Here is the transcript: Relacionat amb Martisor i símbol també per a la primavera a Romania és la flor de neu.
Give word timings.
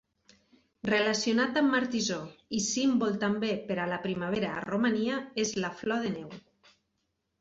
Relacionat 0.89 1.59
amb 1.61 1.73
Martisor 1.73 2.23
i 2.59 2.63
símbol 2.69 3.13
també 3.25 3.51
per 3.69 3.77
a 3.83 3.87
la 3.95 4.01
primavera 4.07 4.55
a 4.55 4.67
Romania 4.69 5.23
és 5.45 5.53
la 5.65 5.73
flor 5.83 6.03
de 6.09 6.15
neu. 6.19 6.35